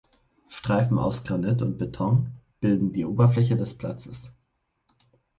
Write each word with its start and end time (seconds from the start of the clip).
Streifen 0.47 0.97
aus 0.97 1.23
Granit 1.25 1.61
und 1.61 1.77
Beton 1.77 2.31
bilden 2.59 2.91
die 2.91 3.05
Oberfläche 3.05 3.55
des 3.55 3.77
Platzes. 3.77 4.31